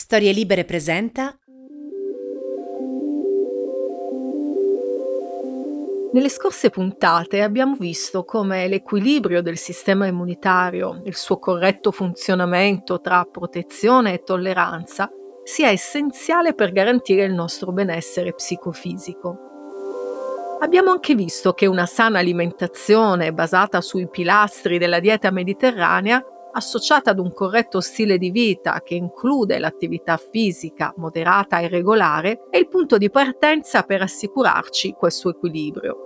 [0.00, 1.36] Storie Libere presenta
[6.12, 13.24] Nelle scorse puntate abbiamo visto come l'equilibrio del sistema immunitario, il suo corretto funzionamento tra
[13.24, 15.10] protezione e tolleranza,
[15.42, 19.36] sia essenziale per garantire il nostro benessere psicofisico.
[20.60, 27.18] Abbiamo anche visto che una sana alimentazione basata sui pilastri della dieta mediterranea associata ad
[27.18, 32.98] un corretto stile di vita che include l'attività fisica moderata e regolare, è il punto
[32.98, 36.02] di partenza per assicurarci questo equilibrio.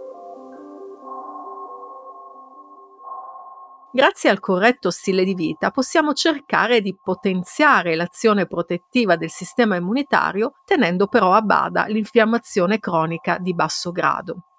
[3.95, 10.53] Grazie al corretto stile di vita possiamo cercare di potenziare l'azione protettiva del sistema immunitario
[10.65, 14.52] tenendo però a bada l'infiammazione cronica di basso grado.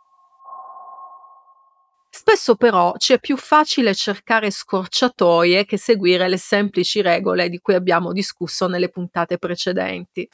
[2.26, 7.74] Spesso però ci è più facile cercare scorciatoie che seguire le semplici regole di cui
[7.74, 10.30] abbiamo discusso nelle puntate precedenti.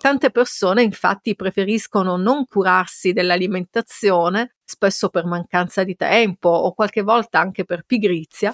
[0.00, 7.40] Tante persone infatti preferiscono non curarsi dell'alimentazione, spesso per mancanza di tempo o qualche volta
[7.40, 8.52] anche per pigrizia,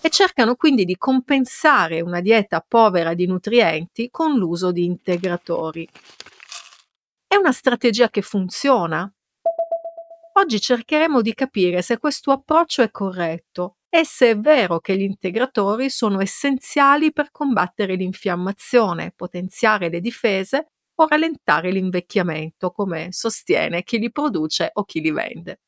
[0.00, 5.88] e cercano quindi di compensare una dieta povera di nutrienti con l'uso di integratori.
[7.28, 9.08] È una strategia che funziona?
[10.34, 15.02] Oggi cercheremo di capire se questo approccio è corretto e se è vero che gli
[15.02, 23.98] integratori sono essenziali per combattere l'infiammazione, potenziare le difese o rallentare l'invecchiamento, come sostiene chi
[23.98, 25.60] li produce o chi li vende.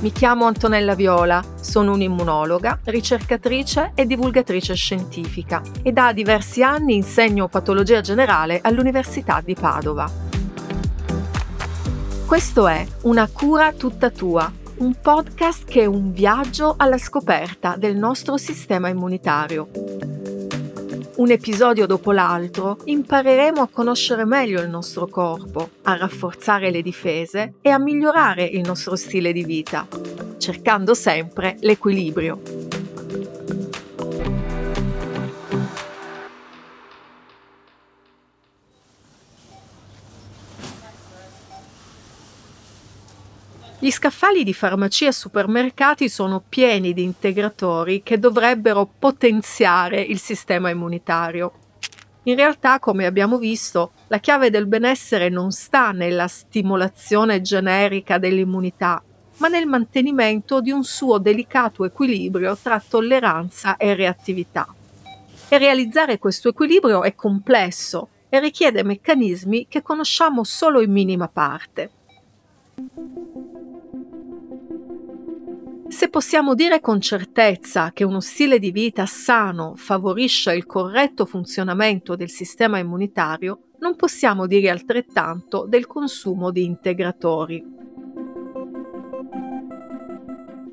[0.00, 7.46] Mi chiamo Antonella Viola, sono un'immunologa, ricercatrice e divulgatrice scientifica e da diversi anni insegno
[7.46, 10.31] patologia generale all'Università di Padova.
[12.32, 17.94] Questo è Una cura tutta tua, un podcast che è un viaggio alla scoperta del
[17.94, 19.68] nostro sistema immunitario.
[21.16, 27.56] Un episodio dopo l'altro impareremo a conoscere meglio il nostro corpo, a rafforzare le difese
[27.60, 29.86] e a migliorare il nostro stile di vita,
[30.38, 32.40] cercando sempre l'equilibrio.
[43.82, 50.70] Gli scaffali di farmacia e supermercati sono pieni di integratori che dovrebbero potenziare il sistema
[50.70, 51.52] immunitario.
[52.22, 59.02] In realtà, come abbiamo visto, la chiave del benessere non sta nella stimolazione generica dell'immunità,
[59.38, 64.72] ma nel mantenimento di un suo delicato equilibrio tra tolleranza e reattività.
[65.48, 71.90] E realizzare questo equilibrio è complesso e richiede meccanismi che conosciamo solo in minima parte.
[75.92, 82.16] Se possiamo dire con certezza che uno stile di vita sano favorisce il corretto funzionamento
[82.16, 87.62] del sistema immunitario, non possiamo dire altrettanto del consumo di integratori.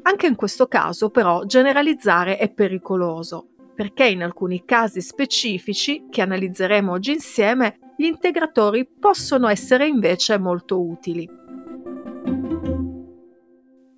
[0.03, 6.93] Anche in questo caso però generalizzare è pericoloso, perché in alcuni casi specifici, che analizzeremo
[6.93, 11.29] oggi insieme, gli integratori possono essere invece molto utili.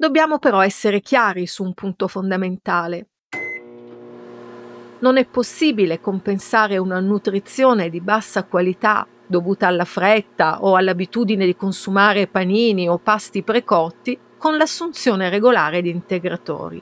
[0.02, 3.10] Dobbiamo però essere chiari su un punto fondamentale.
[4.98, 11.56] Non è possibile compensare una nutrizione di bassa qualità dovuta alla fretta o all'abitudine di
[11.56, 16.82] consumare panini o pasti precotti con l'assunzione regolare di integratori.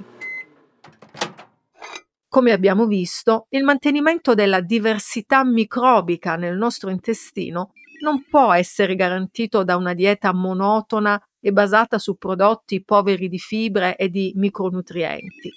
[2.29, 9.65] Come abbiamo visto, il mantenimento della diversità microbica nel nostro intestino non può essere garantito
[9.65, 15.53] da una dieta monotona e basata su prodotti poveri di fibre e di micronutrienti.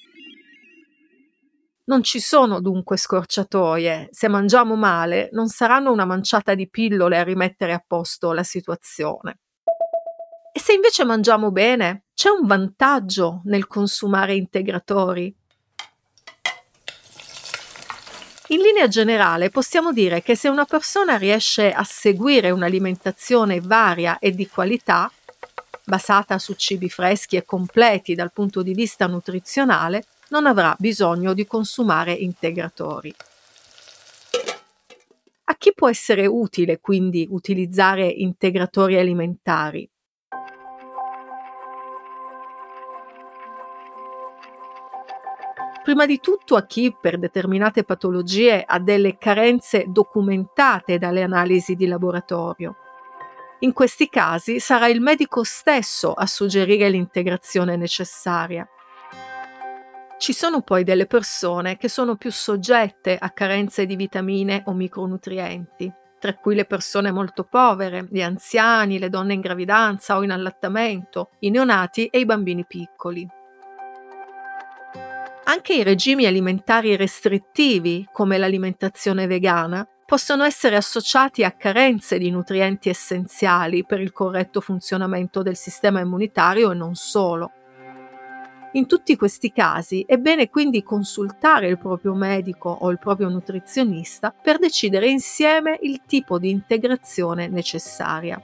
[1.84, 7.24] Non ci sono dunque scorciatoie, se mangiamo male non saranno una manciata di pillole a
[7.24, 9.40] rimettere a posto la situazione.
[10.54, 15.34] E se invece mangiamo bene, c'è un vantaggio nel consumare integratori.
[18.48, 24.30] In linea generale possiamo dire che se una persona riesce a seguire un'alimentazione varia e
[24.32, 25.10] di qualità,
[25.84, 31.46] basata su cibi freschi e completi dal punto di vista nutrizionale, non avrà bisogno di
[31.46, 33.14] consumare integratori.
[35.44, 39.88] A chi può essere utile quindi utilizzare integratori alimentari?
[45.82, 51.86] Prima di tutto a chi per determinate patologie ha delle carenze documentate dalle analisi di
[51.86, 52.76] laboratorio.
[53.62, 58.66] In questi casi sarà il medico stesso a suggerire l'integrazione necessaria.
[60.18, 65.92] Ci sono poi delle persone che sono più soggette a carenze di vitamine o micronutrienti,
[66.18, 71.30] tra cui le persone molto povere, gli anziani, le donne in gravidanza o in allattamento,
[71.40, 73.28] i neonati e i bambini piccoli.
[75.44, 82.90] Anche i regimi alimentari restrittivi, come l'alimentazione vegana, possono essere associati a carenze di nutrienti
[82.90, 87.50] essenziali per il corretto funzionamento del sistema immunitario e non solo.
[88.72, 94.32] In tutti questi casi è bene quindi consultare il proprio medico o il proprio nutrizionista
[94.32, 98.38] per decidere insieme il tipo di integrazione necessaria.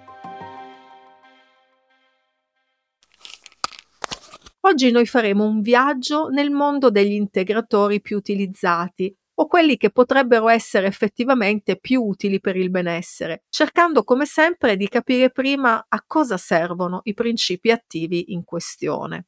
[4.60, 10.48] Oggi noi faremo un viaggio nel mondo degli integratori più utilizzati o quelli che potrebbero
[10.48, 16.36] essere effettivamente più utili per il benessere, cercando come sempre di capire prima a cosa
[16.36, 19.26] servono i principi attivi in questione.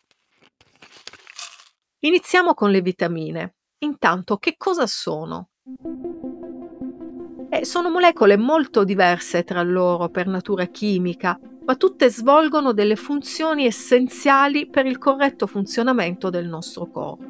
[2.00, 3.54] Iniziamo con le vitamine.
[3.78, 5.50] Intanto, che cosa sono?
[7.48, 13.64] Eh, sono molecole molto diverse tra loro per natura chimica, ma tutte svolgono delle funzioni
[13.64, 17.29] essenziali per il corretto funzionamento del nostro corpo.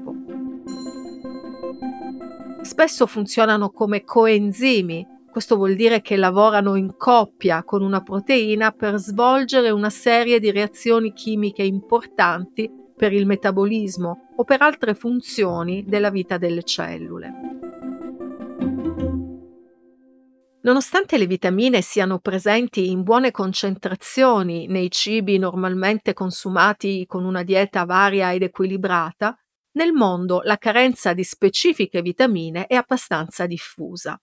[2.62, 8.97] Spesso funzionano come coenzimi, questo vuol dire che lavorano in coppia con una proteina per
[8.97, 16.11] svolgere una serie di reazioni chimiche importanti per il metabolismo o per altre funzioni della
[16.11, 17.33] vita delle cellule.
[20.62, 27.87] Nonostante le vitamine siano presenti in buone concentrazioni nei cibi normalmente consumati con una dieta
[27.87, 29.39] varia ed equilibrata,
[29.73, 34.21] nel mondo la carenza di specifiche vitamine è abbastanza diffusa.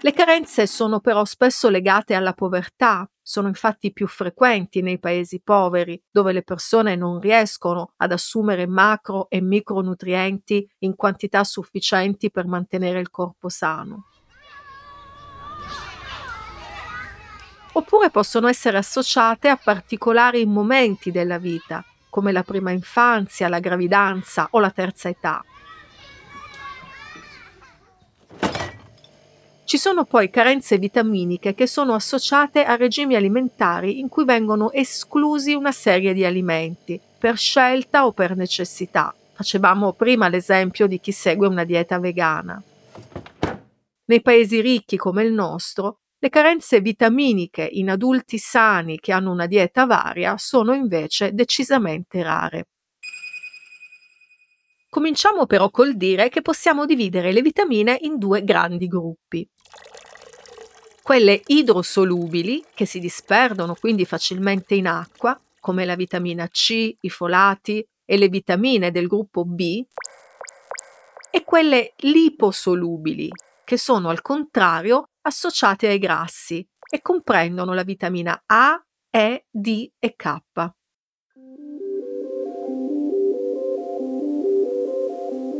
[0.00, 6.00] Le carenze sono però spesso legate alla povertà, sono infatti più frequenti nei paesi poveri,
[6.08, 13.00] dove le persone non riescono ad assumere macro e micronutrienti in quantità sufficienti per mantenere
[13.00, 14.04] il corpo sano.
[17.72, 21.84] Oppure possono essere associate a particolari momenti della vita,
[22.18, 25.44] come la prima infanzia, la gravidanza o la terza età.
[29.64, 35.54] Ci sono poi carenze vitaminiche che sono associate a regimi alimentari in cui vengono esclusi
[35.54, 39.14] una serie di alimenti, per scelta o per necessità.
[39.34, 42.60] Facevamo prima l'esempio di chi segue una dieta vegana.
[44.06, 49.46] Nei paesi ricchi come il nostro, le carenze vitaminiche in adulti sani che hanno una
[49.46, 52.68] dieta varia sono invece decisamente rare.
[54.90, 59.48] Cominciamo però col dire che possiamo dividere le vitamine in due grandi gruppi
[61.08, 67.82] quelle idrosolubili che si disperdono quindi facilmente in acqua, come la vitamina C, i folati
[68.04, 69.82] e le vitamine del gruppo B,
[71.30, 73.30] e quelle liposolubili,
[73.64, 80.14] che sono al contrario associate ai grassi e comprendono la vitamina A, E, D e
[80.16, 80.40] K.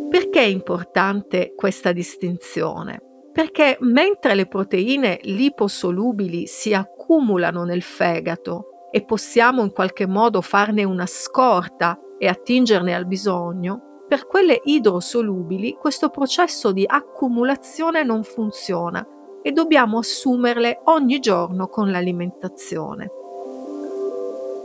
[0.09, 3.01] Perché è importante questa distinzione?
[3.31, 10.83] Perché mentre le proteine liposolubili si accumulano nel fegato e possiamo in qualche modo farne
[10.85, 19.07] una scorta e attingerne al bisogno, per quelle idrosolubili questo processo di accumulazione non funziona
[19.49, 23.11] e dobbiamo assumerle ogni giorno con l'alimentazione.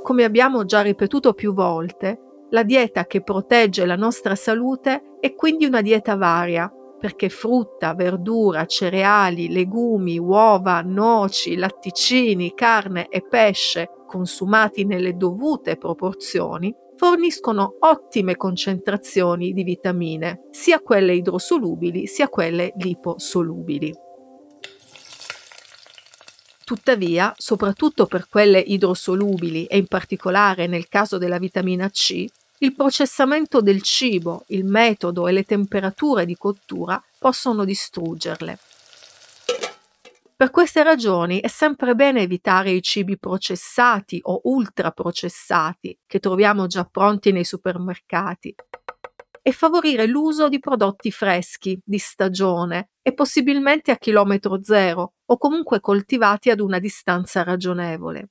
[0.04, 5.64] Come abbiamo già ripetuto più volte, la dieta che protegge la nostra salute è quindi
[5.64, 14.84] una dieta varia, perché frutta, verdura, cereali, legumi, uova, noci, latticini, carne e pesce consumati
[14.84, 24.03] nelle dovute proporzioni forniscono ottime concentrazioni di vitamine, sia quelle idrosolubili sia quelle liposolubili.
[26.64, 32.26] Tuttavia, soprattutto per quelle idrosolubili e in particolare nel caso della vitamina C,
[32.60, 38.58] il processamento del cibo, il metodo e le temperature di cottura possono distruggerle.
[40.36, 46.86] Per queste ragioni è sempre bene evitare i cibi processati o ultraprocessati che troviamo già
[46.86, 48.56] pronti nei supermercati.
[49.46, 55.80] e favorire l'uso di prodotti freschi, di stagione e possibilmente a chilometro zero o comunque
[55.80, 58.30] coltivati ad una distanza ragionevole.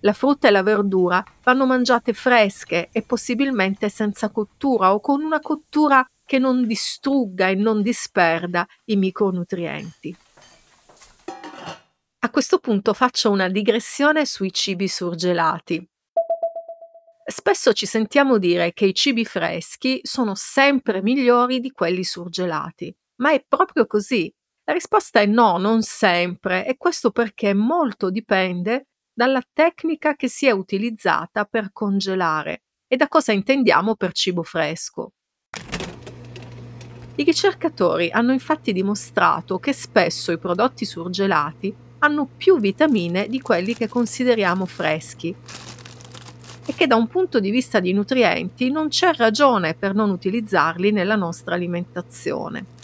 [0.00, 5.40] La frutta e la verdura vanno mangiate fresche e possibilmente senza cottura o con una
[5.40, 10.16] cottura che non distrugga e non disperda i micronutrienti.
[12.18, 15.88] A questo punto faccio una digressione sui cibi surgelati.
[17.24, 23.32] Spesso ci sentiamo dire che i cibi freschi sono sempre migliori di quelli surgelati, ma
[23.32, 24.32] è proprio così.
[24.68, 30.46] La risposta è no, non sempre, e questo perché molto dipende dalla tecnica che si
[30.46, 35.12] è utilizzata per congelare e da cosa intendiamo per cibo fresco.
[37.14, 43.72] I ricercatori hanno infatti dimostrato che spesso i prodotti surgelati hanno più vitamine di quelli
[43.72, 45.32] che consideriamo freschi
[46.66, 50.90] e che da un punto di vista di nutrienti non c'è ragione per non utilizzarli
[50.90, 52.74] nella nostra alimentazione.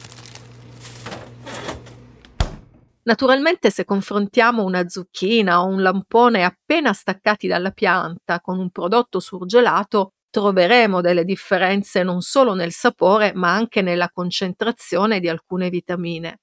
[3.05, 9.19] Naturalmente se confrontiamo una zucchina o un lampone appena staccati dalla pianta con un prodotto
[9.19, 16.39] surgelato, troveremo delle differenze non solo nel sapore ma anche nella concentrazione di alcune vitamine.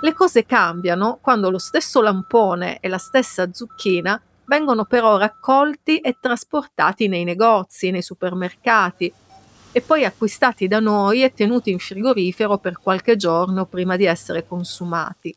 [0.00, 6.16] Le cose cambiano quando lo stesso lampone e la stessa zucchina vengono però raccolti e
[6.20, 9.12] trasportati nei negozi, nei supermercati
[9.72, 14.46] e poi acquistati da noi e tenuti in frigorifero per qualche giorno prima di essere
[14.46, 15.34] consumati.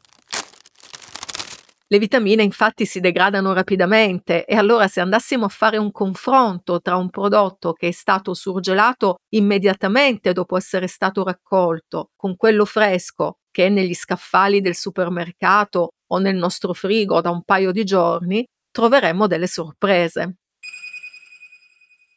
[1.87, 6.95] Le vitamine infatti si degradano rapidamente e allora se andassimo a fare un confronto tra
[6.95, 13.67] un prodotto che è stato surgelato immediatamente dopo essere stato raccolto con quello fresco che
[13.67, 19.27] è negli scaffali del supermercato o nel nostro frigo da un paio di giorni, troveremmo
[19.27, 20.35] delle sorprese.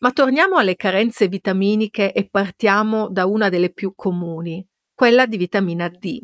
[0.00, 4.64] Ma torniamo alle carenze vitaminiche e partiamo da una delle più comuni,
[4.94, 6.22] quella di vitamina D.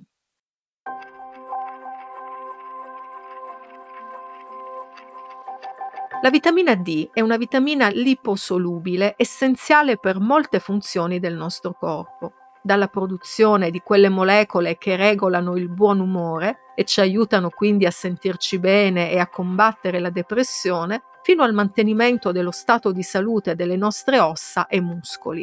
[6.23, 12.87] La vitamina D è una vitamina liposolubile essenziale per molte funzioni del nostro corpo, dalla
[12.87, 18.61] produzione di quelle molecole che regolano il buon umore e ci aiutano quindi a sentirci
[18.61, 24.21] bene e a combattere la depressione, fino al mantenimento dello stato di salute delle nostre
[24.21, 25.43] ossa e muscoli.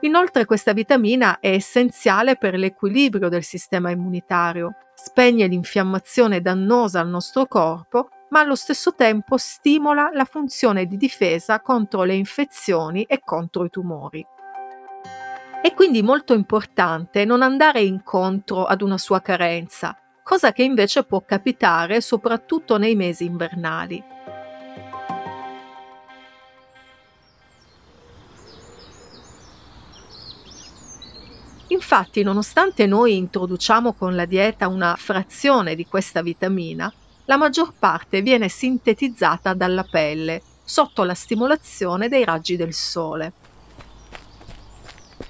[0.00, 7.46] Inoltre questa vitamina è essenziale per l'equilibrio del sistema immunitario, spegne l'infiammazione dannosa al nostro
[7.46, 13.64] corpo, ma allo stesso tempo stimola la funzione di difesa contro le infezioni e contro
[13.64, 14.26] i tumori.
[15.62, 19.96] È quindi molto importante non andare incontro ad una sua carenza,
[20.32, 24.02] cosa che invece può capitare soprattutto nei mesi invernali.
[31.66, 36.90] Infatti, nonostante noi introduciamo con la dieta una frazione di questa vitamina,
[37.26, 43.41] la maggior parte viene sintetizzata dalla pelle sotto la stimolazione dei raggi del sole.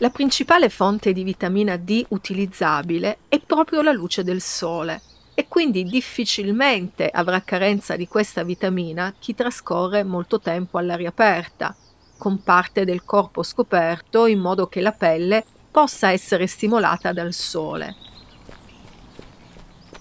[0.02, 5.00] La principale fonte di vitamina D utilizzabile è proprio la luce del sole
[5.32, 11.72] e quindi difficilmente avrà carenza di questa vitamina chi trascorre molto tempo all'aria aperta,
[12.18, 17.94] con parte del corpo scoperto in modo che la pelle possa essere stimolata dal sole.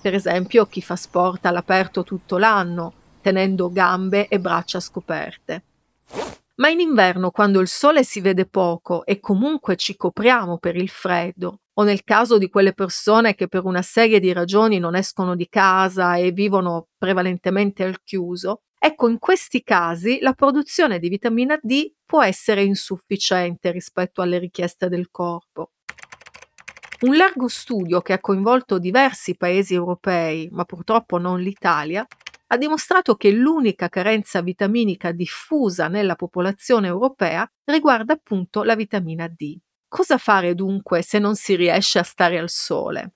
[0.02, 2.92] Per esempio chi fa sport all'aperto tutto l'anno,
[3.22, 5.62] tenendo gambe e braccia scoperte.
[6.56, 10.90] Ma in inverno, quando il sole si vede poco e comunque ci copriamo per il
[10.90, 15.36] freddo, o nel caso di quelle persone che per una serie di ragioni non escono
[15.36, 21.58] di casa e vivono prevalentemente al chiuso, ecco in questi casi la produzione di vitamina
[21.62, 25.72] D può essere insufficiente rispetto alle richieste del corpo.
[27.02, 32.06] Un largo studio che ha coinvolto diversi paesi europei, ma purtroppo non l'Italia,
[32.52, 39.58] ha dimostrato che l'unica carenza vitaminica diffusa nella popolazione europea riguarda appunto la vitamina D.
[39.88, 43.14] Cosa fare dunque se non si riesce a stare al sole?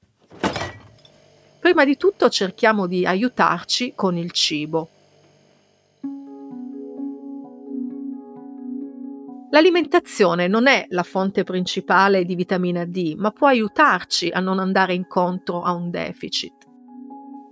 [1.59, 4.89] Prima di tutto cerchiamo di aiutarci con il cibo.
[9.51, 14.93] L'alimentazione non è la fonte principale di vitamina D, ma può aiutarci a non andare
[14.93, 16.64] incontro a un deficit.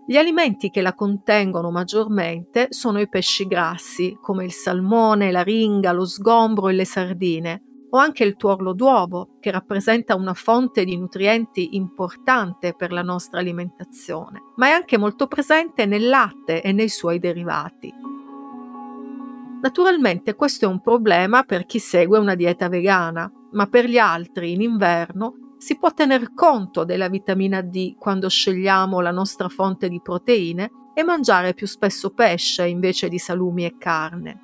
[0.05, 5.93] Gli alimenti che la contengono maggiormente sono i pesci grassi, come il salmone, la ringa,
[5.93, 10.97] lo sgombro e le sardine, o anche il tuorlo d'uovo, che rappresenta una fonte di
[10.97, 16.89] nutrienti importante per la nostra alimentazione, ma è anche molto presente nel latte e nei
[16.89, 17.93] suoi derivati.
[19.61, 24.51] Naturalmente questo è un problema per chi segue una dieta vegana, ma per gli altri
[24.51, 30.01] in inverno si può tener conto della vitamina D quando scegliamo la nostra fonte di
[30.01, 34.41] proteine e mangiare più spesso pesce invece di salumi e carne.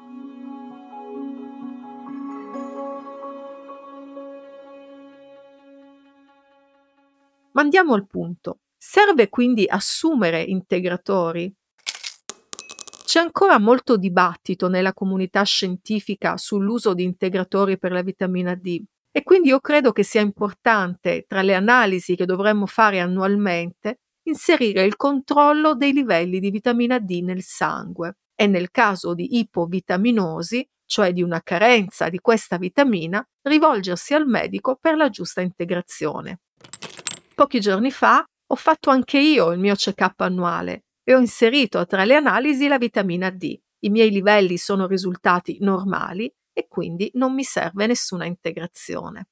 [7.51, 8.59] Ma andiamo al punto.
[8.77, 11.53] Serve quindi assumere integratori?
[13.03, 18.85] C'è ancora molto dibattito nella comunità scientifica sull'uso di integratori per la vitamina D
[19.19, 23.99] e quindi io credo che sia importante, tra le analisi che dovremmo fare annualmente,
[24.29, 30.65] inserire il controllo dei livelli di vitamina D nel sangue e nel caso di ipovitaminosi,
[30.85, 36.39] cioè di una carenza di questa vitamina, rivolgersi al medico per la giusta integrazione.
[37.35, 42.05] Pochi giorni fa ho fatto anche io il mio check-up annuale e ho inserito tra
[42.05, 43.59] le analisi la vitamina D.
[43.79, 49.27] I miei livelli sono risultati normali e quindi non mi serve nessuna integrazione.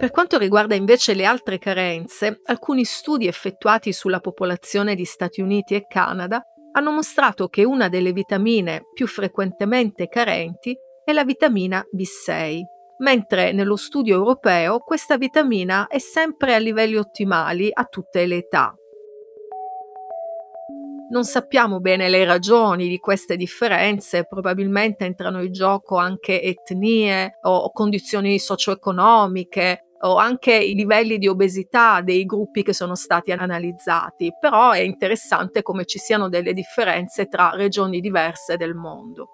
[0.00, 5.74] Per quanto riguarda invece le altre carenze, alcuni studi effettuati sulla popolazione di Stati Uniti
[5.74, 12.60] e Canada hanno mostrato che una delle vitamine più frequentemente carenti è la vitamina B6,
[13.00, 18.74] mentre nello studio europeo questa vitamina è sempre a livelli ottimali a tutte le età.
[21.10, 27.72] Non sappiamo bene le ragioni di queste differenze, probabilmente entrano in gioco anche etnie o
[27.72, 34.70] condizioni socio-economiche o anche i livelli di obesità dei gruppi che sono stati analizzati, però
[34.70, 39.30] è interessante come ci siano delle differenze tra regioni diverse del mondo.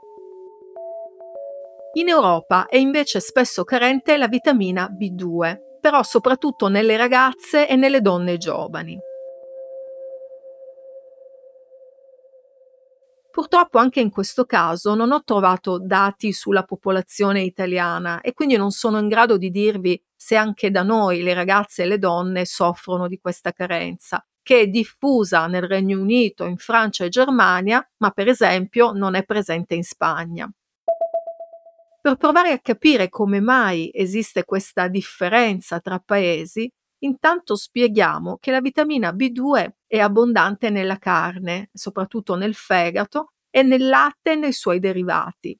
[1.93, 8.01] In Europa è invece spesso carente la vitamina B2, però soprattutto nelle ragazze e nelle
[8.01, 8.99] donne giovani.
[13.37, 18.71] Purtroppo anche in questo caso non ho trovato dati sulla popolazione italiana e quindi non
[18.71, 23.09] sono in grado di dirvi se anche da noi le ragazze e le donne soffrono
[23.09, 28.29] di questa carenza, che è diffusa nel Regno Unito, in Francia e Germania, ma per
[28.29, 30.51] esempio non è presente in Spagna.
[32.01, 38.61] Per provare a capire come mai esiste questa differenza tra paesi, intanto spieghiamo che la
[38.61, 44.81] vitamina B2 è abbondante nella carne, soprattutto nel fegato, e nel latte e nei suoi
[44.81, 45.59] derivati.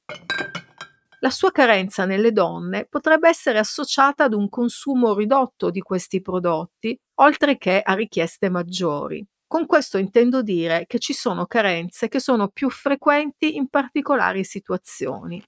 [1.21, 6.95] La sua carenza nelle donne potrebbe essere associata ad un consumo ridotto di questi prodotti,
[7.15, 9.25] oltre che a richieste maggiori.
[9.47, 15.41] Con questo intendo dire che ci sono carenze che sono più frequenti in particolari situazioni.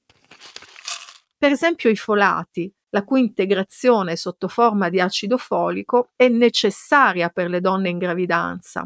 [1.38, 7.50] Per esempio i folati, la cui integrazione sotto forma di acido folico è necessaria per
[7.50, 8.86] le donne in gravidanza.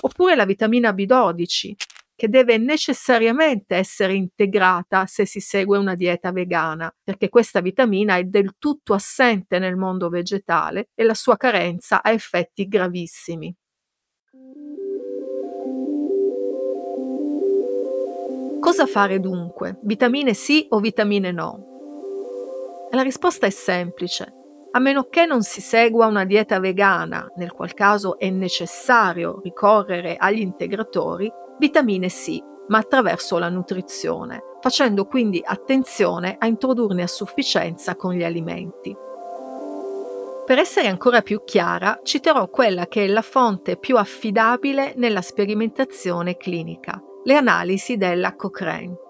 [0.00, 1.72] Oppure la vitamina B12,
[2.16, 8.24] che deve necessariamente essere integrata se si segue una dieta vegana, perché questa vitamina è
[8.24, 13.54] del tutto assente nel mondo vegetale e la sua carenza ha effetti gravissimi.
[18.60, 19.78] Cosa fare dunque?
[19.82, 21.75] Vitamine sì o vitamine no?
[22.96, 24.32] La risposta è semplice.
[24.70, 30.16] A meno che non si segua una dieta vegana, nel qual caso è necessario ricorrere
[30.16, 37.96] agli integratori, vitamine sì, ma attraverso la nutrizione, facendo quindi attenzione a introdurne a sufficienza
[37.96, 38.96] con gli alimenti.
[40.46, 46.38] Per essere ancora più chiara, citerò quella che è la fonte più affidabile nella sperimentazione
[46.38, 49.04] clinica, le analisi della Cochrane.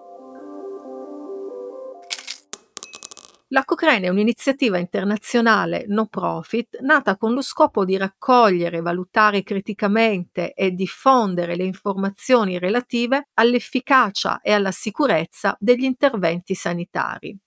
[3.51, 10.51] La Cochrane è un'iniziativa internazionale no profit nata con lo scopo di raccogliere, valutare criticamente
[10.51, 17.37] e diffondere le informazioni relative all'efficacia e alla sicurezza degli interventi sanitari.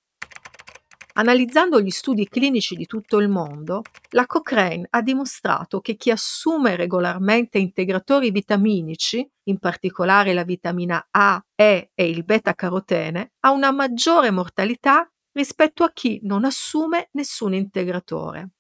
[1.14, 3.82] Analizzando gli studi clinici di tutto il mondo,
[4.12, 11.44] la Cochrane ha dimostrato che chi assume regolarmente integratori vitaminici, in particolare la vitamina A,
[11.54, 18.50] E e il beta-carotene, ha una maggiore mortalità rispetto a chi non assume nessun integratore.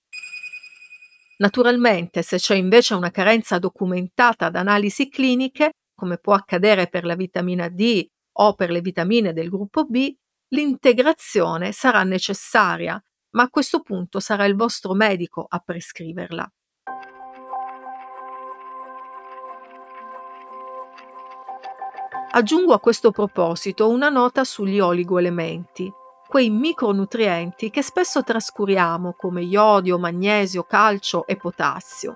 [1.38, 7.14] Naturalmente, se c'è invece una carenza documentata da analisi cliniche, come può accadere per la
[7.14, 10.14] vitamina D o per le vitamine del gruppo B,
[10.48, 16.52] l'integrazione sarà necessaria, ma a questo punto sarà il vostro medico a prescriverla.
[22.32, 25.90] Aggiungo a questo proposito una nota sugli oligoelementi,
[26.30, 32.14] quei micronutrienti che spesso trascuriamo come iodio, magnesio, calcio e potassio.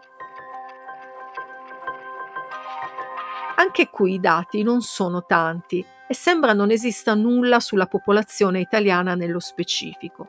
[3.56, 9.16] Anche qui i dati non sono tanti e sembra non esista nulla sulla popolazione italiana
[9.16, 10.28] nello specifico.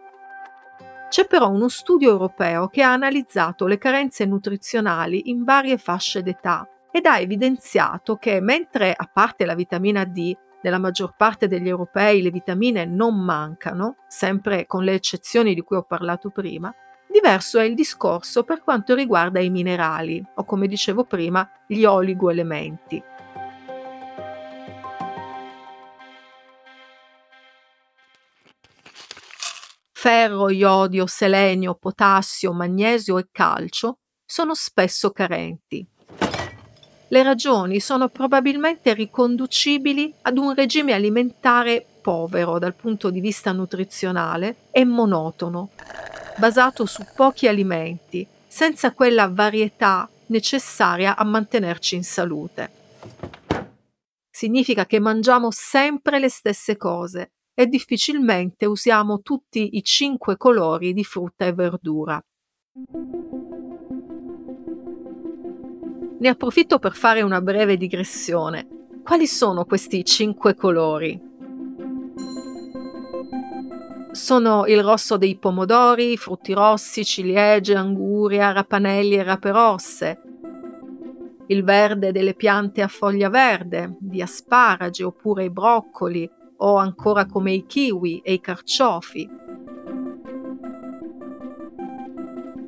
[1.07, 6.67] C'è però uno studio europeo che ha analizzato le carenze nutrizionali in varie fasce d'età
[6.91, 12.23] ed ha evidenziato che mentre a parte la vitamina D nella maggior parte degli europei
[12.23, 16.73] le vitamine non mancano, sempre con le eccezioni di cui ho parlato prima,
[17.07, 23.03] diverso è il discorso per quanto riguarda i minerali, o come dicevo prima, gli oligoelementi.
[29.91, 35.87] Ferro, iodio, selenio, potassio, magnesio e calcio sono spesso carenti.
[37.07, 44.67] Le ragioni sono probabilmente riconducibili ad un regime alimentare povero dal punto di vista nutrizionale
[44.71, 45.69] e monotono,
[46.37, 52.71] basato su pochi alimenti, senza quella varietà necessaria a mantenerci in salute.
[54.29, 61.03] Significa che mangiamo sempre le stesse cose e difficilmente usiamo tutti i cinque colori di
[61.03, 62.21] frutta e verdura.
[66.17, 68.67] Ne approfitto per fare una breve digressione.
[69.03, 71.21] Quali sono questi cinque colori?
[74.11, 80.21] Sono il rosso dei pomodori, frutti rossi, ciliegie, anguria, rapanelli e rape rosse,
[81.47, 87.51] il verde delle piante a foglia verde, di asparagi oppure i broccoli, o ancora come
[87.51, 89.29] i kiwi e i carciofi,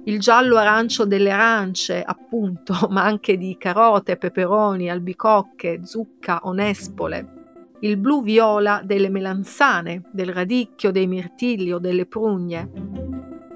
[0.08, 7.36] il giallo-arancio delle arance, appunto, ma anche di carote, peperoni, albicocche, zucca o nespole,
[7.82, 12.72] il blu-viola delle melanzane, del radicchio, dei mirtilli o delle prugne,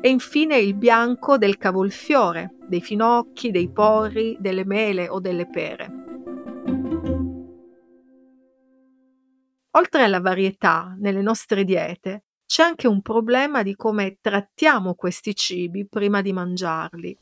[0.01, 5.99] e infine il bianco del cavolfiore, dei finocchi, dei porri, delle mele o delle pere.
[9.73, 15.85] Oltre alla varietà nelle nostre diete, c'è anche un problema di come trattiamo questi cibi
[15.85, 17.17] prima di mangiarli.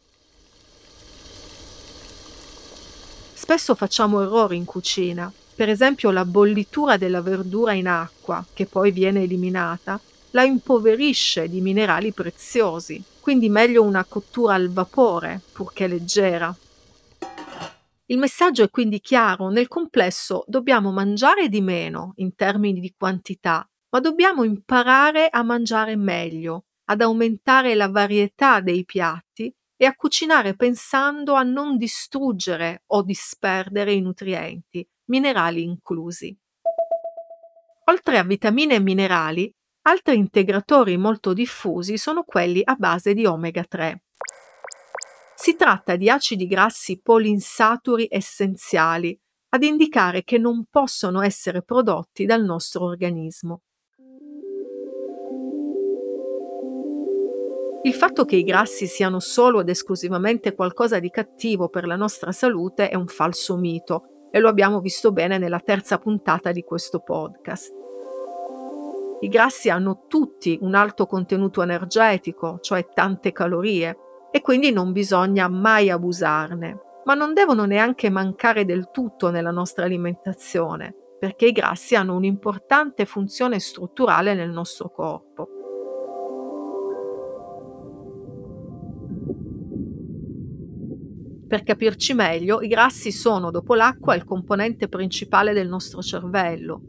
[3.36, 8.89] Spesso facciamo errori in cucina, per esempio la bollitura della verdura in acqua, che poi
[8.89, 16.52] viene eliminata, la impoverisce di minerali preziosi, quindi meglio una cottura al vapore, purché leggera.
[18.08, 23.70] Il messaggio è quindi chiaro, nel complesso dobbiamo mangiare di meno in termini di quantità
[23.89, 30.56] ma dobbiamo imparare a mangiare meglio, ad aumentare la varietà dei piatti e a cucinare
[30.56, 36.38] pensando a non distruggere o disperdere i nutrienti, minerali inclusi.
[37.86, 39.52] Oltre a vitamine e minerali,
[39.84, 44.04] altri integratori molto diffusi sono quelli a base di omega 3.
[45.36, 49.17] Si tratta di acidi grassi polinsaturi essenziali,
[49.52, 53.62] ad indicare che non possono essere prodotti dal nostro organismo.
[57.82, 62.34] Il fatto che i grassi siano solo ed esclusivamente qualcosa di cattivo per la nostra
[62.34, 67.00] salute è un falso mito e lo abbiamo visto bene nella terza puntata di questo
[67.00, 67.74] podcast.
[69.22, 73.98] I grassi hanno tutti un alto contenuto energetico, cioè tante calorie,
[74.30, 79.86] e quindi non bisogna mai abusarne, ma non devono neanche mancare del tutto nella nostra
[79.86, 85.59] alimentazione, perché i grassi hanno un'importante funzione strutturale nel nostro corpo.
[91.50, 96.84] Per capirci meglio, i grassi sono, dopo l'acqua, il componente principale del nostro cervello.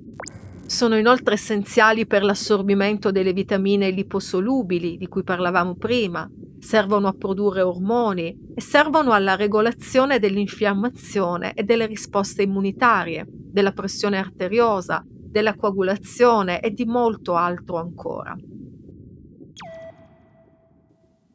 [0.67, 7.63] Sono inoltre essenziali per l'assorbimento delle vitamine liposolubili di cui parlavamo prima, servono a produrre
[7.63, 16.61] ormoni e servono alla regolazione dell'infiammazione e delle risposte immunitarie, della pressione arteriosa, della coagulazione
[16.61, 18.37] e di molto altro ancora.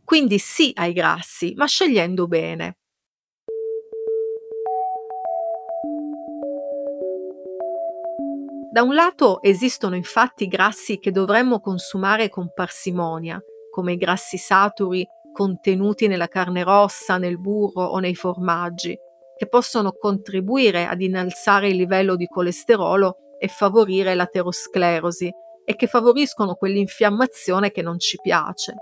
[0.04, 2.78] Quindi sì ai grassi, ma scegliendo bene.
[8.76, 15.08] Da un lato esistono infatti grassi che dovremmo consumare con parsimonia, come i grassi saturi
[15.32, 18.94] contenuti nella carne rossa, nel burro o nei formaggi,
[19.38, 25.32] che possono contribuire ad innalzare il livello di colesterolo e favorire l'aterosclerosi
[25.64, 28.74] e che favoriscono quell'infiammazione che non ci piace.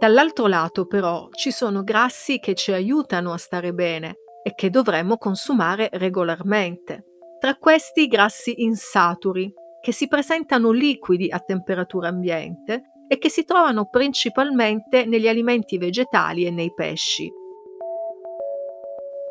[0.00, 5.16] Dall'altro lato però ci sono grassi che ci aiutano a stare bene e che dovremmo
[5.16, 7.04] consumare regolarmente.
[7.38, 13.44] Tra questi i grassi insaturi, che si presentano liquidi a temperatura ambiente e che si
[13.44, 17.30] trovano principalmente negli alimenti vegetali e nei pesci.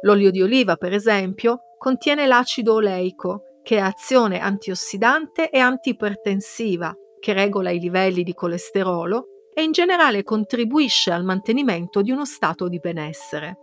[0.02, 7.34] L'olio di oliva, per esempio, contiene l'acido oleico, che ha azione antiossidante e antipertensiva, che
[7.34, 12.80] regola i livelli di colesterolo e in generale contribuisce al mantenimento di uno stato di
[12.80, 13.58] benessere.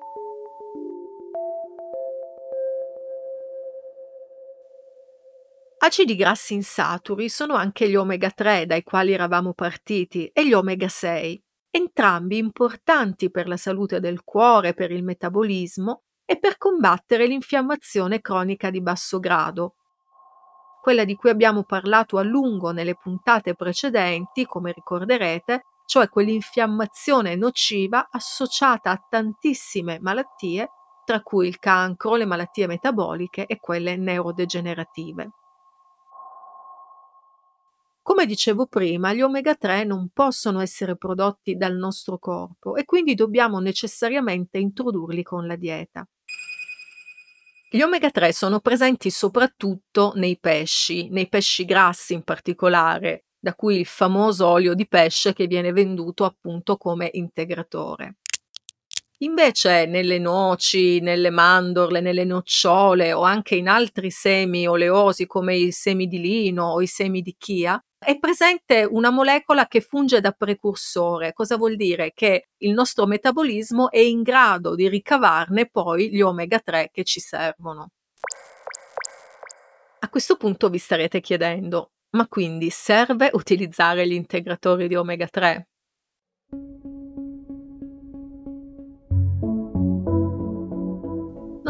[5.84, 10.88] Acidi grassi insaturi sono anche gli omega 3 dai quali eravamo partiti e gli omega
[10.88, 18.22] 6, entrambi importanti per la salute del cuore, per il metabolismo e per combattere l'infiammazione
[18.22, 19.74] cronica di basso grado,
[20.80, 28.08] quella di cui abbiamo parlato a lungo nelle puntate precedenti, come ricorderete, cioè quell'infiammazione nociva
[28.10, 30.66] associata a tantissime malattie,
[31.04, 35.30] tra cui il cancro, le malattie metaboliche e quelle neurodegenerative.
[38.06, 43.14] Come dicevo prima, gli omega 3 non possono essere prodotti dal nostro corpo e quindi
[43.14, 46.06] dobbiamo necessariamente introdurli con la dieta.
[47.70, 53.78] Gli omega 3 sono presenti soprattutto nei pesci, nei pesci grassi in particolare, da cui
[53.78, 58.16] il famoso olio di pesce che viene venduto appunto come integratore.
[59.24, 65.72] Invece nelle noci, nelle mandorle, nelle nocciole o anche in altri semi oleosi come i
[65.72, 70.32] semi di lino o i semi di chia, è presente una molecola che funge da
[70.32, 71.32] precursore.
[71.32, 72.12] Cosa vuol dire?
[72.12, 77.20] Che il nostro metabolismo è in grado di ricavarne poi gli omega 3 che ci
[77.20, 77.92] servono.
[80.00, 85.68] A questo punto vi starete chiedendo, ma quindi serve utilizzare gli integratori di omega 3?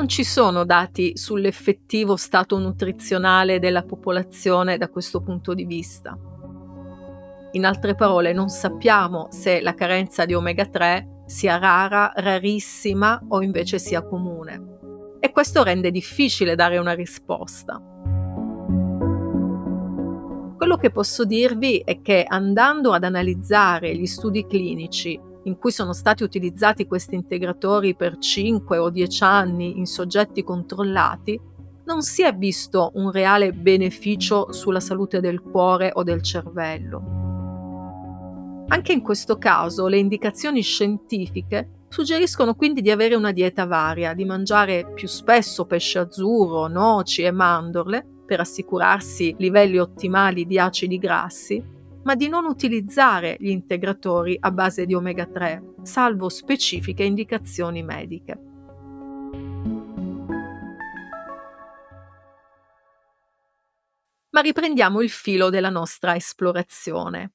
[0.04, 6.14] Non ci sono dati sull'effettivo stato nutrizionale della popolazione da questo punto di vista.
[7.52, 13.40] In altre parole, non sappiamo se la carenza di omega 3 sia rara, rarissima o
[13.40, 15.16] invece sia comune.
[15.20, 17.80] E questo rende difficile dare una risposta.
[20.58, 25.92] Quello che posso dirvi è che andando ad analizzare gli studi clinici in cui sono
[25.92, 31.40] stati utilizzati questi integratori per 5 o 10 anni in soggetti controllati,
[31.86, 37.22] non si è visto un reale beneficio sulla salute del cuore o del cervello.
[38.68, 44.24] Anche in questo caso le indicazioni scientifiche suggeriscono quindi di avere una dieta varia, di
[44.24, 51.62] mangiare più spesso pesce azzurro, noci e mandorle per assicurarsi livelli ottimali di acidi grassi
[52.04, 58.38] ma di non utilizzare gli integratori a base di omega 3, salvo specifiche indicazioni mediche.
[64.30, 67.34] Ma riprendiamo il filo della nostra esplorazione.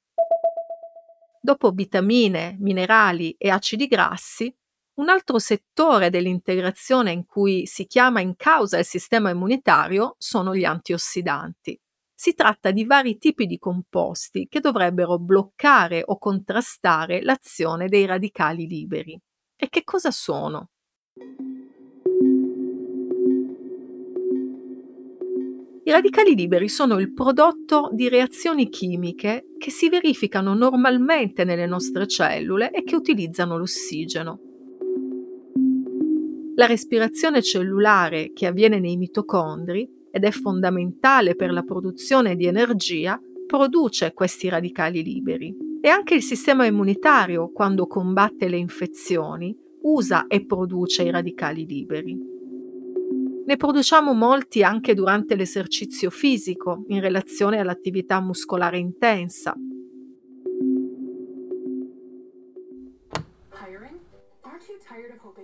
[1.41, 4.53] Dopo vitamine, minerali e acidi grassi,
[4.95, 10.65] un altro settore dell'integrazione in cui si chiama in causa il sistema immunitario sono gli
[10.65, 11.79] antiossidanti.
[12.21, 18.67] Si tratta di vari tipi di composti che dovrebbero bloccare o contrastare l'azione dei radicali
[18.67, 19.17] liberi.
[19.55, 20.71] E che cosa sono?
[25.85, 32.05] I radicali liberi sono il prodotto di reazioni chimiche che si verificano normalmente nelle nostre
[32.05, 34.41] cellule e che utilizzano l'ossigeno.
[36.55, 43.19] La respirazione cellulare che avviene nei mitocondri ed è fondamentale per la produzione di energia,
[43.45, 45.55] produce questi radicali liberi.
[45.81, 52.17] E anche il sistema immunitario, quando combatte le infezioni, usa e produce i radicali liberi.
[53.45, 59.55] Ne produciamo molti anche durante l'esercizio fisico, in relazione all'attività muscolare intensa,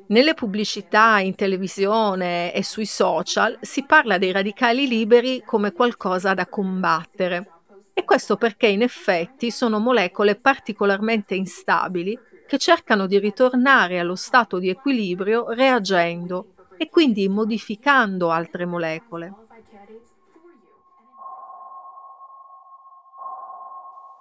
[0.08, 6.46] Nelle pubblicità in televisione e sui social si parla dei radicali liberi come qualcosa da
[6.46, 7.50] combattere.
[7.92, 14.60] E questo perché in effetti sono molecole particolarmente instabili che cercano di ritornare allo stato
[14.60, 19.34] di equilibrio reagendo e quindi modificando altre molecole.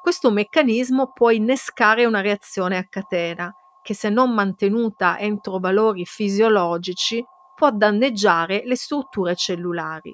[0.01, 7.23] Questo meccanismo può innescare una reazione a catena che se non mantenuta entro valori fisiologici
[7.55, 10.11] può danneggiare le strutture cellulari.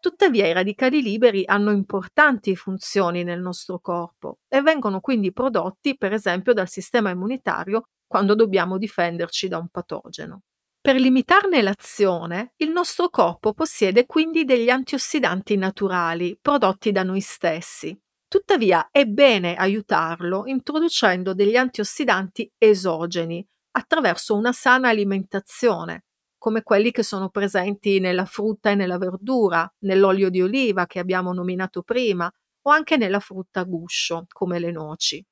[0.00, 6.12] Tuttavia i radicali liberi hanno importanti funzioni nel nostro corpo e vengono quindi prodotti per
[6.12, 10.42] esempio dal sistema immunitario quando dobbiamo difenderci da un patogeno.
[10.80, 17.96] Per limitarne l'azione, il nostro corpo possiede quindi degli antiossidanti naturali prodotti da noi stessi,
[18.32, 26.04] Tuttavia è bene aiutarlo introducendo degli antiossidanti esogeni, attraverso una sana alimentazione,
[26.38, 31.34] come quelli che sono presenti nella frutta e nella verdura, nell'olio di oliva che abbiamo
[31.34, 35.22] nominato prima, o anche nella frutta a guscio, come le noci.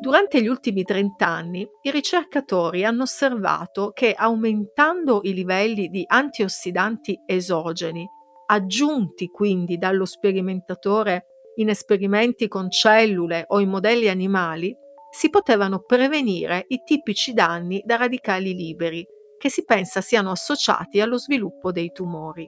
[0.00, 7.20] Durante gli ultimi 30 anni i ricercatori hanno osservato che aumentando i livelli di antiossidanti
[7.26, 8.08] esogeni,
[8.46, 14.72] aggiunti quindi dallo sperimentatore in esperimenti con cellule o in modelli animali,
[15.10, 19.04] si potevano prevenire i tipici danni da radicali liberi,
[19.36, 22.46] che si pensa siano associati allo sviluppo dei tumori.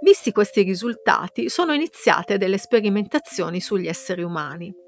[0.00, 4.86] Visti questi risultati, sono iniziate delle sperimentazioni sugli esseri umani.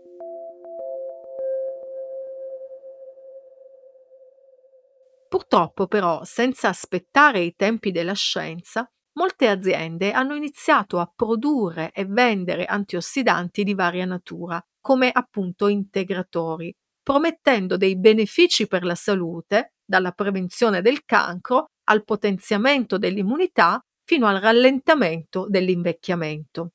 [5.30, 12.04] Purtroppo però, senza aspettare i tempi della scienza, molte aziende hanno iniziato a produrre e
[12.04, 20.10] vendere antiossidanti di varia natura, come appunto integratori, promettendo dei benefici per la salute, dalla
[20.10, 26.72] prevenzione del cancro al potenziamento dell'immunità fino al rallentamento dell'invecchiamento.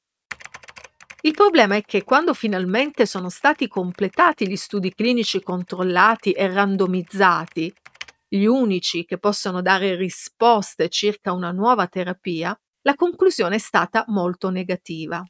[1.23, 7.73] Il problema è che quando finalmente sono stati completati gli studi clinici controllati e randomizzati
[8.36, 14.50] gli unici che possono dare risposte circa una nuova terapia, la conclusione è stata molto
[14.50, 15.24] negativa.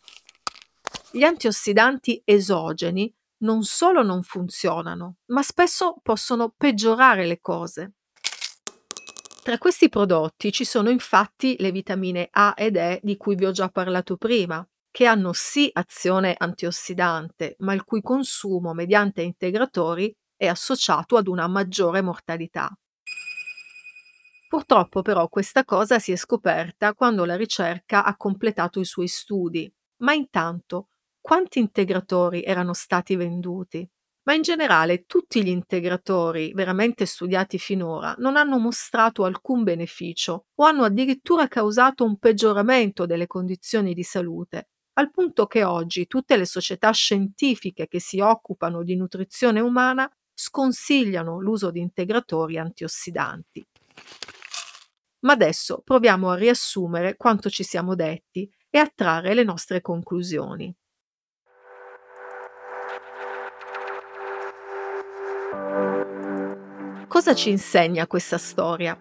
[1.12, 7.94] Gli antiossidanti esogeni non solo non funzionano, ma spesso possono peggiorare le cose.
[9.44, 13.52] Tra questi prodotti ci sono infatti le vitamine A ed E di cui vi ho
[13.52, 20.48] già parlato prima, che hanno sì azione antiossidante, ma il cui consumo mediante integratori è
[20.48, 22.76] associato ad una maggiore mortalità.
[24.48, 29.72] Purtroppo però questa cosa si è scoperta quando la ricerca ha completato i suoi studi.
[29.98, 33.88] Ma intanto, quanti integratori erano stati venduti?
[34.24, 40.64] Ma in generale tutti gli integratori veramente studiati finora non hanno mostrato alcun beneficio o
[40.66, 46.46] hanno addirittura causato un peggioramento delle condizioni di salute, al punto che oggi tutte le
[46.46, 53.64] società scientifiche che si occupano di nutrizione umana sconsigliano l'uso di integratori antiossidanti.
[55.20, 60.76] Ma adesso proviamo a riassumere quanto ci siamo detti e a trarre le nostre conclusioni.
[67.08, 69.00] Cosa ci insegna questa storia?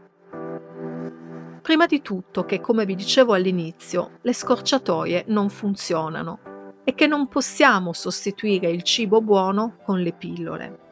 [1.60, 7.26] Prima di tutto che, come vi dicevo all'inizio, le scorciatoie non funzionano e che non
[7.26, 10.83] possiamo sostituire il cibo buono con le pillole.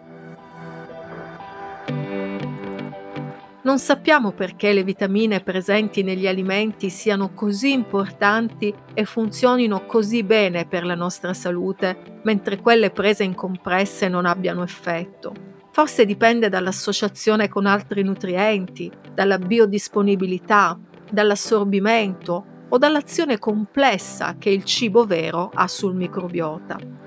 [3.65, 10.67] Non sappiamo perché le vitamine presenti negli alimenti siano così importanti e funzionino così bene
[10.67, 15.33] per la nostra salute, mentre quelle prese in compresse non abbiano effetto.
[15.71, 20.77] Forse dipende dall'associazione con altri nutrienti, dalla biodisponibilità,
[21.09, 27.02] dall'assorbimento o dall'azione complessa che il cibo vero ha sul microbiota.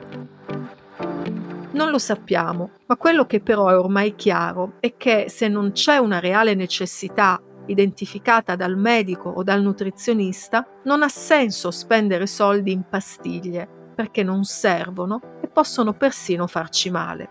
[1.75, 5.97] Non lo sappiamo, ma quello che però è ormai chiaro è che se non c'è
[5.97, 12.83] una reale necessità identificata dal medico o dal nutrizionista, non ha senso spendere soldi in
[12.89, 17.29] pastiglie, perché non servono e possono persino farci male.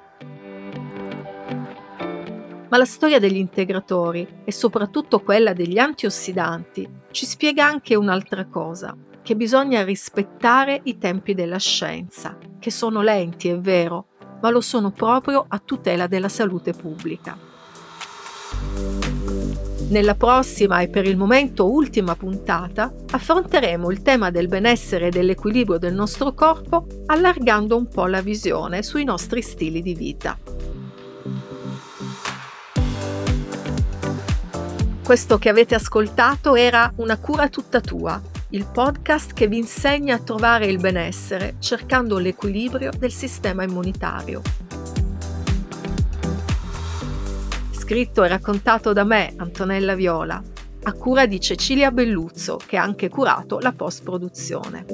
[2.68, 8.94] Ma la storia degli integratori e soprattutto quella degli antiossidanti ci spiega anche un'altra cosa,
[9.22, 14.08] che bisogna rispettare i tempi della scienza, che sono lenti, è vero,
[14.44, 17.34] ma lo sono proprio a tutela della salute pubblica.
[19.88, 25.78] Nella prossima e per il momento ultima puntata affronteremo il tema del benessere e dell'equilibrio
[25.78, 30.36] del nostro corpo allargando un po' la visione sui nostri stili di vita.
[35.02, 38.20] Questo che avete ascoltato era Una cura tutta tua
[38.54, 44.42] il podcast che vi insegna a trovare il benessere cercando l'equilibrio del sistema immunitario.
[47.72, 50.40] Scritto e raccontato da me, Antonella Viola,
[50.84, 54.86] a cura di Cecilia Belluzzo, che ha anche curato la post-produzione.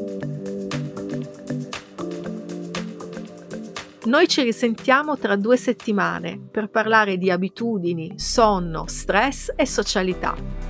[4.04, 10.69] Noi ci risentiamo tra due settimane per parlare di abitudini, sonno, stress e socialità.